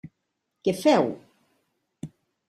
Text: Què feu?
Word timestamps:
Què 0.67 0.73
feu? 0.79 1.05